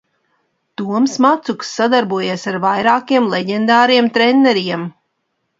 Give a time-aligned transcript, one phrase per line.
[0.81, 4.91] Toms Macuks sadarbojies ar vairākiem leģendāriem treneriem.